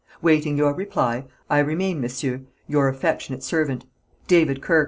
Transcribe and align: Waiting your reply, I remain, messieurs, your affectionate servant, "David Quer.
Waiting 0.19 0.57
your 0.57 0.73
reply, 0.73 1.25
I 1.47 1.59
remain, 1.59 2.01
messieurs, 2.01 2.39
your 2.67 2.87
affectionate 2.87 3.43
servant, 3.43 3.85
"David 4.27 4.59
Quer. 4.59 4.79